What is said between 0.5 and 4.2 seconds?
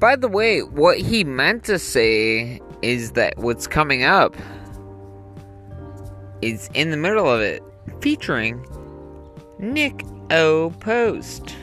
what he meant to say is that what's coming